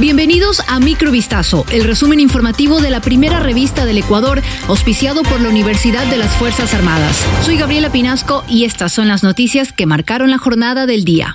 Bienvenidos 0.00 0.62
a 0.68 0.78
Microvistazo, 0.78 1.66
el 1.72 1.82
resumen 1.82 2.20
informativo 2.20 2.80
de 2.80 2.88
la 2.88 3.00
primera 3.00 3.40
revista 3.40 3.84
del 3.84 3.98
Ecuador, 3.98 4.42
auspiciado 4.68 5.24
por 5.24 5.40
la 5.40 5.48
Universidad 5.48 6.06
de 6.06 6.18
las 6.18 6.36
Fuerzas 6.36 6.72
Armadas. 6.72 7.26
Soy 7.42 7.56
Gabriela 7.56 7.90
Pinasco 7.90 8.44
y 8.48 8.64
estas 8.64 8.92
son 8.92 9.08
las 9.08 9.24
noticias 9.24 9.72
que 9.72 9.86
marcaron 9.86 10.30
la 10.30 10.38
jornada 10.38 10.86
del 10.86 11.04
día. 11.04 11.34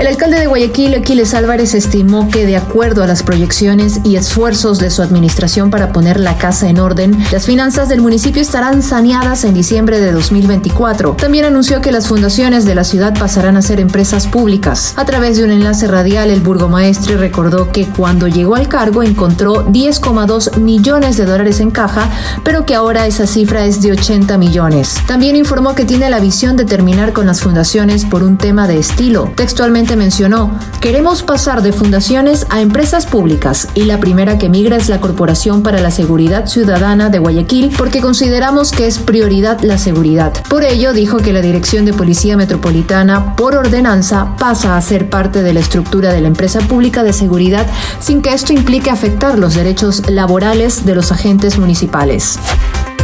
El 0.00 0.06
alcalde 0.06 0.40
de 0.40 0.46
Guayaquil, 0.46 0.94
Aquiles 0.94 1.34
Álvarez, 1.34 1.74
estimó 1.74 2.30
que 2.30 2.46
de 2.46 2.56
acuerdo 2.56 3.02
a 3.02 3.06
las 3.06 3.22
proyecciones 3.22 4.00
y 4.02 4.16
esfuerzos 4.16 4.78
de 4.78 4.88
su 4.88 5.02
administración 5.02 5.68
para 5.70 5.92
poner 5.92 6.18
la 6.18 6.38
casa 6.38 6.70
en 6.70 6.80
orden, 6.80 7.22
las 7.30 7.44
finanzas 7.44 7.90
del 7.90 8.00
municipio 8.00 8.40
estarán 8.40 8.82
saneadas 8.82 9.44
en 9.44 9.52
diciembre 9.52 10.00
de 10.00 10.10
2024. 10.12 11.16
También 11.16 11.44
anunció 11.44 11.82
que 11.82 11.92
las 11.92 12.08
fundaciones 12.08 12.64
de 12.64 12.74
la 12.74 12.84
ciudad 12.84 13.12
pasarán 13.18 13.58
a 13.58 13.62
ser 13.62 13.78
empresas 13.78 14.26
públicas. 14.26 14.94
A 14.96 15.04
través 15.04 15.36
de 15.36 15.44
un 15.44 15.50
enlace 15.50 15.86
radial, 15.86 16.30
el 16.30 16.40
burgomaestre 16.40 17.18
recordó 17.18 17.70
que 17.70 17.86
cuando 17.86 18.26
llegó 18.26 18.54
al 18.54 18.68
cargo 18.68 19.02
encontró 19.02 19.66
10,2 19.66 20.56
millones 20.56 21.18
de 21.18 21.26
dólares 21.26 21.60
en 21.60 21.70
caja, 21.70 22.08
pero 22.42 22.64
que 22.64 22.74
ahora 22.74 23.06
esa 23.06 23.26
cifra 23.26 23.66
es 23.66 23.82
de 23.82 23.92
80 23.92 24.38
millones. 24.38 24.96
También 25.06 25.36
informó 25.36 25.74
que 25.74 25.84
tiene 25.84 26.08
la 26.08 26.20
visión 26.20 26.56
de 26.56 26.64
terminar 26.64 27.12
con 27.12 27.26
las 27.26 27.42
fundaciones 27.42 28.06
por 28.06 28.22
un 28.22 28.38
tema 28.38 28.66
de 28.66 28.78
estilo. 28.78 29.30
Textualmente 29.36 29.89
mencionó, 29.96 30.58
queremos 30.80 31.22
pasar 31.22 31.62
de 31.62 31.72
fundaciones 31.72 32.46
a 32.50 32.60
empresas 32.60 33.06
públicas 33.06 33.68
y 33.74 33.84
la 33.84 34.00
primera 34.00 34.38
que 34.38 34.48
migra 34.48 34.76
es 34.76 34.88
la 34.88 35.00
Corporación 35.00 35.62
para 35.62 35.80
la 35.80 35.90
Seguridad 35.90 36.46
Ciudadana 36.46 37.08
de 37.08 37.18
Guayaquil 37.18 37.72
porque 37.76 38.00
consideramos 38.00 38.72
que 38.72 38.86
es 38.86 38.98
prioridad 38.98 39.60
la 39.60 39.78
seguridad. 39.78 40.32
Por 40.48 40.64
ello, 40.64 40.92
dijo 40.92 41.18
que 41.18 41.32
la 41.32 41.40
Dirección 41.40 41.84
de 41.84 41.92
Policía 41.92 42.36
Metropolitana, 42.36 43.36
por 43.36 43.54
ordenanza, 43.54 44.36
pasa 44.38 44.76
a 44.76 44.82
ser 44.82 45.08
parte 45.08 45.42
de 45.42 45.54
la 45.54 45.60
estructura 45.60 46.12
de 46.12 46.20
la 46.20 46.28
empresa 46.28 46.60
pública 46.60 47.02
de 47.02 47.12
seguridad 47.12 47.66
sin 48.00 48.22
que 48.22 48.32
esto 48.32 48.52
implique 48.52 48.90
afectar 48.90 49.38
los 49.38 49.54
derechos 49.54 50.08
laborales 50.08 50.84
de 50.84 50.94
los 50.94 51.12
agentes 51.12 51.58
municipales. 51.58 52.38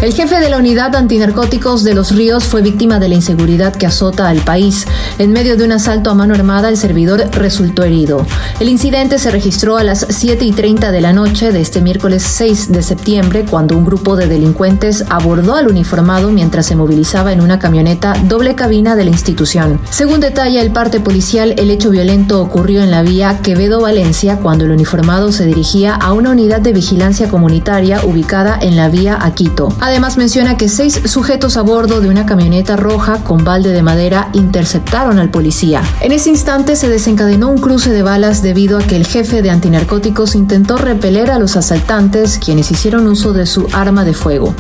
El 0.02 0.12
jefe 0.12 0.38
de 0.40 0.50
la 0.50 0.58
unidad 0.58 0.94
antinarcóticos 0.94 1.82
de 1.82 1.94
Los 1.94 2.14
Ríos 2.14 2.44
fue 2.44 2.60
víctima 2.60 3.00
de 3.00 3.08
la 3.08 3.14
inseguridad 3.14 3.74
que 3.74 3.86
azota 3.86 4.28
al 4.28 4.42
país. 4.42 4.86
En 5.18 5.32
medio 5.32 5.56
de 5.56 5.64
un 5.64 5.72
asalto 5.72 6.10
a 6.10 6.14
mano 6.14 6.34
armada, 6.34 6.68
el 6.68 6.76
servidor 6.76 7.30
resultó 7.32 7.82
herido. 7.82 8.26
El 8.60 8.68
incidente 8.68 9.18
se 9.18 9.30
registró 9.30 9.78
a 9.78 9.84
las 9.84 10.06
7 10.08 10.44
y 10.44 10.52
30 10.52 10.92
de 10.92 11.00
la 11.00 11.14
noche 11.14 11.50
de 11.50 11.62
este 11.62 11.80
miércoles 11.80 12.22
6 12.22 12.72
de 12.72 12.82
septiembre, 12.82 13.46
cuando 13.48 13.76
un 13.76 13.86
grupo 13.86 14.16
de 14.16 14.28
delincuentes 14.28 15.02
abordó 15.08 15.54
al 15.54 15.66
uniformado 15.66 16.30
mientras 16.30 16.66
se 16.66 16.76
movilizaba 16.76 17.32
en 17.32 17.40
una 17.40 17.58
camioneta 17.58 18.14
doble 18.28 18.54
cabina 18.54 18.96
de 18.96 19.06
la 19.06 19.10
institución. 19.10 19.80
Según 19.90 20.20
detalla 20.20 20.60
el 20.60 20.72
parte 20.72 21.00
policial, 21.00 21.54
el 21.56 21.70
hecho 21.70 21.88
violento 21.90 22.42
ocurrió 22.42 22.82
en 22.82 22.90
la 22.90 23.02
vía 23.02 23.40
Quevedo-Valencia 23.42 24.38
cuando 24.42 24.66
el 24.66 24.72
uniformado 24.72 25.32
se 25.32 25.46
dirigía 25.46 25.94
a 25.94 26.12
una 26.12 26.30
unidad 26.30 26.60
de 26.60 26.74
vigilancia 26.74 27.28
comunitaria 27.28 28.04
ubicada 28.04 28.58
en 28.60 28.76
la 28.76 28.90
vía 28.90 29.18
Aquito. 29.20 29.70
Además 29.86 30.16
menciona 30.16 30.56
que 30.56 30.68
seis 30.68 31.00
sujetos 31.04 31.56
a 31.56 31.62
bordo 31.62 32.00
de 32.00 32.08
una 32.08 32.26
camioneta 32.26 32.74
roja 32.74 33.22
con 33.22 33.44
balde 33.44 33.70
de 33.70 33.84
madera 33.84 34.30
interceptaron 34.32 35.20
al 35.20 35.30
policía. 35.30 35.80
En 36.00 36.10
ese 36.10 36.28
instante 36.28 36.74
se 36.74 36.88
desencadenó 36.88 37.50
un 37.50 37.58
cruce 37.58 37.92
de 37.92 38.02
balas 38.02 38.42
debido 38.42 38.78
a 38.78 38.82
que 38.82 38.96
el 38.96 39.06
jefe 39.06 39.42
de 39.42 39.50
antinarcóticos 39.50 40.34
intentó 40.34 40.76
repeler 40.76 41.30
a 41.30 41.38
los 41.38 41.56
asaltantes 41.56 42.40
quienes 42.44 42.72
hicieron 42.72 43.06
uso 43.06 43.32
de 43.32 43.46
su 43.46 43.68
arma 43.72 44.04
de 44.04 44.12
fuego. 44.12 44.56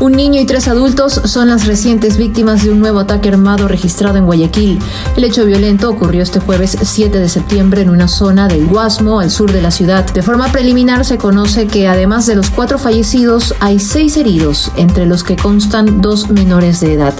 Un 0.00 0.12
niño 0.12 0.40
y 0.40 0.46
tres 0.46 0.66
adultos 0.66 1.20
son 1.26 1.48
las 1.48 1.66
recientes 1.66 2.16
víctimas 2.16 2.64
de 2.64 2.70
un 2.70 2.80
nuevo 2.80 3.00
ataque 3.00 3.28
armado 3.28 3.68
registrado 3.68 4.16
en 4.16 4.24
Guayaquil. 4.24 4.78
El 5.14 5.24
hecho 5.24 5.44
violento 5.44 5.90
ocurrió 5.90 6.22
este 6.22 6.40
jueves 6.40 6.78
7 6.80 7.18
de 7.18 7.28
septiembre 7.28 7.82
en 7.82 7.90
una 7.90 8.08
zona 8.08 8.48
del 8.48 8.66
Guasmo, 8.66 9.20
al 9.20 9.30
sur 9.30 9.52
de 9.52 9.60
la 9.60 9.70
ciudad. 9.70 10.10
De 10.10 10.22
forma 10.22 10.50
preliminar 10.50 11.04
se 11.04 11.18
conoce 11.18 11.66
que 11.66 11.86
además 11.86 12.24
de 12.24 12.34
los 12.34 12.48
cuatro 12.48 12.78
fallecidos 12.78 13.54
hay 13.60 13.78
seis 13.78 14.16
heridos, 14.16 14.72
entre 14.76 15.04
los 15.04 15.22
que 15.22 15.36
constan 15.36 16.00
dos 16.00 16.30
menores 16.30 16.80
de 16.80 16.94
edad. 16.94 17.12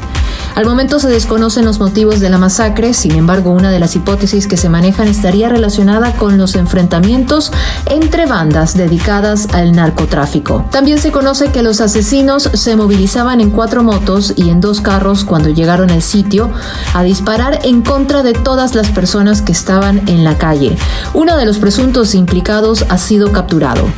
Al 0.60 0.66
momento 0.66 0.98
se 0.98 1.09
desconocen 1.09 1.65
los 1.65 1.81
motivos 1.81 2.21
de 2.21 2.28
la 2.28 2.37
masacre, 2.37 2.93
sin 2.93 3.12
embargo 3.12 3.50
una 3.50 3.71
de 3.71 3.81
las 3.81 3.97
hipótesis 3.97 4.47
que 4.47 4.59
se 4.59 4.69
manejan 4.69 5.09
estaría 5.09 5.48
relacionada 5.48 6.12
con 6.12 6.37
los 6.37 6.54
enfrentamientos 6.54 7.50
entre 7.87 8.26
bandas 8.26 8.76
dedicadas 8.76 9.49
al 9.54 9.72
narcotráfico. 9.72 10.66
También 10.70 10.99
se 10.99 11.12
conoce 11.12 11.50
que 11.50 11.62
los 11.62 11.81
asesinos 11.81 12.50
se 12.53 12.76
movilizaban 12.76 13.41
en 13.41 13.49
cuatro 13.49 13.82
motos 13.82 14.34
y 14.37 14.50
en 14.50 14.60
dos 14.60 14.82
carros 14.82 15.25
cuando 15.25 15.49
llegaron 15.49 15.88
al 15.91 16.03
sitio 16.03 16.50
a 16.93 17.03
disparar 17.04 17.60
en 17.62 17.81
contra 17.81 18.22
de 18.22 18.34
todas 18.34 18.75
las 18.75 18.91
personas 18.91 19.41
que 19.41 19.53
estaban 19.53 20.06
en 20.10 20.25
la 20.25 20.37
calle. 20.37 20.76
Uno 21.15 21.38
de 21.38 21.47
los 21.47 21.56
presuntos 21.56 22.15
implicados 22.15 22.84
ha 22.91 22.99
sido 22.99 23.32
capturado. 23.32 23.88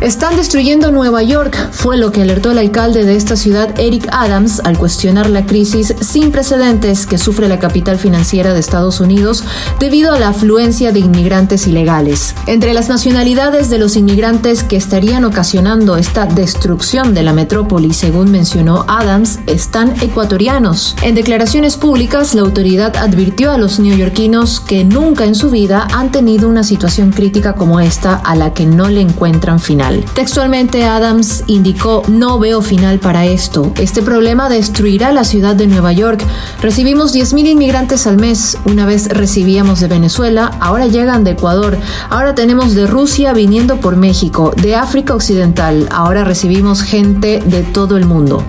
Están 0.00 0.36
destruyendo 0.36 0.92
Nueva 0.92 1.24
York, 1.24 1.56
fue 1.72 1.96
lo 1.96 2.12
que 2.12 2.22
alertó 2.22 2.52
el 2.52 2.58
alcalde 2.58 3.04
de 3.04 3.16
esta 3.16 3.34
ciudad, 3.34 3.74
Eric 3.80 4.06
Adams, 4.12 4.60
al 4.62 4.78
cuestionar 4.78 5.28
la 5.28 5.44
crisis 5.44 5.92
sin 6.00 6.30
precedentes 6.30 7.04
que 7.04 7.18
sufre 7.18 7.48
la 7.48 7.58
capital 7.58 7.98
financiera 7.98 8.54
de 8.54 8.60
Estados 8.60 9.00
Unidos 9.00 9.42
debido 9.80 10.12
a 10.12 10.18
la 10.20 10.28
afluencia 10.28 10.92
de 10.92 11.00
inmigrantes 11.00 11.66
ilegales. 11.66 12.36
Entre 12.46 12.74
las 12.74 12.88
nacionalidades 12.88 13.70
de 13.70 13.78
los 13.78 13.96
inmigrantes 13.96 14.62
que 14.62 14.76
estarían 14.76 15.24
ocasionando 15.24 15.96
esta 15.96 16.26
destrucción 16.26 17.12
de 17.12 17.24
la 17.24 17.32
metrópoli, 17.32 17.92
según 17.92 18.30
mencionó 18.30 18.84
Adams, 18.86 19.40
están 19.48 20.00
ecuatorianos. 20.00 20.94
En 21.02 21.16
declaraciones 21.16 21.76
públicas, 21.76 22.36
la 22.36 22.42
autoridad 22.42 22.96
advirtió 22.96 23.50
a 23.50 23.58
los 23.58 23.80
neoyorquinos 23.80 24.60
que 24.60 24.84
nunca 24.84 25.24
en 25.24 25.34
su 25.34 25.50
vida 25.50 25.88
han 25.92 26.12
tenido 26.12 26.48
una 26.48 26.62
situación 26.62 27.10
crítica 27.10 27.54
como 27.54 27.80
esta 27.80 28.14
a 28.14 28.36
la 28.36 28.54
que 28.54 28.64
no 28.64 28.88
le 28.88 29.00
encuentran 29.00 29.58
final. 29.58 29.87
Textualmente 30.14 30.84
Adams 30.84 31.44
indicó, 31.46 32.02
no 32.08 32.38
veo 32.38 32.60
final 32.60 32.98
para 32.98 33.24
esto. 33.24 33.72
Este 33.78 34.02
problema 34.02 34.48
destruirá 34.48 35.12
la 35.12 35.24
ciudad 35.24 35.56
de 35.56 35.66
Nueva 35.66 35.92
York. 35.92 36.22
Recibimos 36.60 37.14
10.000 37.14 37.48
inmigrantes 37.48 38.06
al 38.06 38.18
mes. 38.18 38.58
Una 38.66 38.84
vez 38.84 39.08
recibíamos 39.08 39.80
de 39.80 39.88
Venezuela, 39.88 40.52
ahora 40.60 40.86
llegan 40.86 41.24
de 41.24 41.32
Ecuador. 41.32 41.78
Ahora 42.10 42.34
tenemos 42.34 42.74
de 42.74 42.86
Rusia 42.86 43.32
viniendo 43.32 43.80
por 43.80 43.96
México, 43.96 44.52
de 44.60 44.76
África 44.76 45.14
Occidental. 45.14 45.88
Ahora 45.90 46.24
recibimos 46.24 46.82
gente 46.82 47.40
de 47.46 47.62
todo 47.62 47.96
el 47.96 48.04
mundo. 48.04 48.44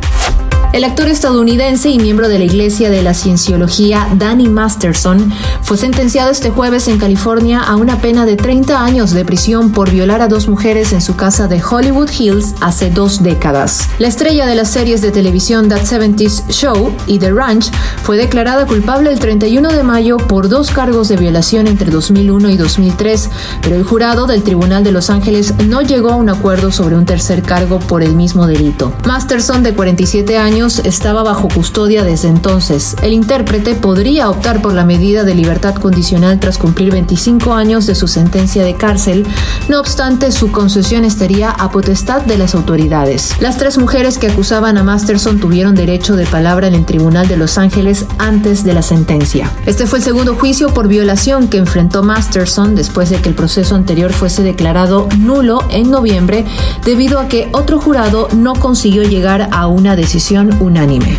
El 0.72 0.84
actor 0.84 1.07
estadounidense 1.07 1.90
y 1.90 1.97
miembro 1.97 2.30
de 2.30 2.38
la 2.38 2.46
Iglesia 2.46 2.91
de 2.91 3.02
la 3.02 3.16
Cienciología, 3.16 4.07
Danny 4.18 4.47
Masterson, 4.47 5.34
fue 5.63 5.78
sentenciado 5.78 6.30
este 6.30 6.52
jueves 6.52 6.88
en 6.88 7.00
California 7.00 7.59
a 7.59 7.75
una 7.75 8.00
pena 8.00 8.28
de 8.28 8.35
30 8.35 8.85
años 8.85 9.09
de 9.09 9.25
prisión 9.25 9.72
por 9.72 9.90
violar 9.90 10.22
a 10.22 10.28
dos 10.28 10.47
mujeres 10.47 10.94
en 10.94 11.02
su 11.02 11.16
casa 11.16 11.47
de 11.47 11.59
Hollywood 11.59 12.12
Hills 12.12 12.53
hace 12.62 12.91
dos 12.91 13.24
décadas. 13.24 13.90
La 13.97 14.08
estrella 14.08 14.46
de 14.46 14.53
las 14.53 14.69
series 14.69 15.02
de 15.02 15.09
televisión 15.09 15.69
That 15.69 15.85
70s 15.85 16.47
Show 16.52 16.94
y 17.08 17.18
The 17.18 17.31
Ranch 17.31 17.72
fue 18.03 18.18
declarada 18.18 18.68
culpable 18.68 19.12
el 19.12 19.18
31 19.18 19.69
de 19.69 19.81
mayo 19.81 20.18
por 20.18 20.50
dos 20.50 20.69
cargos 20.69 21.09
de 21.09 21.18
violación 21.18 21.66
entre 21.66 21.90
2001 21.90 22.47
y 22.47 22.58
2003, 22.58 23.29
pero 23.63 23.75
el 23.75 23.84
jurado 23.84 24.28
del 24.28 24.44
Tribunal 24.44 24.84
de 24.84 24.91
Los 24.91 25.09
Ángeles 25.09 25.56
no 25.68 25.81
llegó 25.81 26.12
a 26.12 26.16
un 26.16 26.29
acuerdo 26.29 26.72
sobre 26.72 26.96
un 26.96 27.06
tercer 27.06 27.41
cargo 27.41 27.79
por 27.79 28.03
el 28.03 28.16
mismo 28.16 28.46
delito. 28.46 28.94
Masterson, 29.08 29.63
de 29.63 29.74
47 29.74 30.38
años, 30.38 30.59
estaba 30.68 31.24
bajo 31.24 31.47
custodia 31.47 32.03
desde 32.03 32.28
entonces. 32.28 32.97
El 33.02 33.14
intérprete 33.14 33.75
podría 33.75 34.30
optar 34.30 34.62
por 34.62 34.74
la 34.74 34.84
medida 34.84 35.24
de 35.24 35.34
libertad 35.34 35.75
condicional 35.75 36.38
tras 36.40 36.58
cumplir 36.58 36.92
25 36.92 37.53
años 37.53 37.86
de 37.86 37.96
su 37.96 38.09
sentencia 38.09 38.64
de 38.66 38.75
cárcel, 38.75 39.25
no 39.70 39.80
obstante 39.80 40.34
su 40.34 40.52
concesión 40.52 41.06
estaría 41.06 41.50
a 41.50 41.72
potestad 41.72 42.24
de 42.24 42.38
las 42.38 42.56
autoridades. 42.56 43.36
Las 43.40 43.58
tres 43.58 43.78
mujeres 43.78 44.18
que 44.18 44.28
acusaban 44.28 44.78
a 44.78 44.84
Masterson 44.84 45.40
tuvieron 45.40 45.75
derecho 45.75 46.18
de 46.18 46.25
palabra 46.25 46.68
en 46.68 46.76
el 46.76 46.86
Tribunal 46.86 47.30
de 47.30 47.38
Los 47.38 47.58
Ángeles 47.58 48.06
antes 48.18 48.66
de 48.66 48.74
la 48.74 48.81
sentencia. 48.81 49.50
Este 49.66 49.88
fue 49.88 50.00
el 50.00 50.03
segundo 50.03 50.36
juicio 50.36 50.74
por 50.74 50.90
violación 50.90 51.47
que 51.47 51.58
enfrentó 51.58 52.03
Masterson 52.03 52.76
después 52.76 53.09
de 53.09 53.22
que 53.22 53.30
el 53.30 53.36
proceso 53.36 53.76
anterior 53.76 54.12
fuese 54.12 54.44
declarado 54.44 55.08
nulo 55.17 55.64
en 55.70 55.90
noviembre 55.90 56.44
debido 56.84 57.17
a 57.20 57.29
que 57.29 57.47
otro 57.53 57.79
jurado 57.79 58.28
no 58.35 58.56
consiguió 58.56 59.03
llegar 59.03 59.47
a 59.52 59.67
una 59.67 59.96
decisión 59.96 60.48
unánime. 60.59 61.17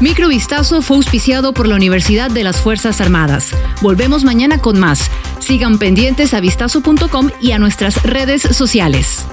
Microvistazo 0.00 0.80
fue 0.80 0.96
auspiciado 0.96 1.52
por 1.52 1.66
la 1.66 1.74
Universidad 1.74 2.30
de 2.30 2.44
las 2.44 2.60
Fuerzas 2.60 3.00
Armadas. 3.00 3.50
Volvemos 3.82 4.22
mañana 4.24 4.58
con 4.60 4.78
más. 4.78 5.10
Sigan 5.40 5.78
pendientes 5.78 6.34
a 6.34 6.40
vistazo.com 6.40 7.30
y 7.40 7.52
a 7.52 7.58
nuestras 7.58 8.02
redes 8.04 8.42
sociales. 8.42 9.26